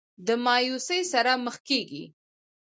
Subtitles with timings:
[0.27, 2.03] د مايوسۍ سره مخ کيږي